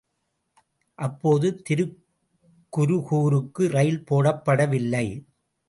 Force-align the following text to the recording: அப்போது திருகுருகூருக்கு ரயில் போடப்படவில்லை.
அப்போது 0.99 1.47
திருகுருகூருக்கு 1.69 3.63
ரயில் 3.69 4.03
போடப்படவில்லை. 4.11 5.05